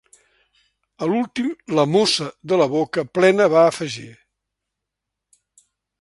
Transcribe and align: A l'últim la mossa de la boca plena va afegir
A 1.05 1.09
l'últim 1.09 1.51
la 1.79 1.85
mossa 1.97 2.29
de 2.53 2.59
la 2.63 2.67
boca 2.73 3.05
plena 3.19 3.49
va 3.57 3.67
afegir 3.75 4.11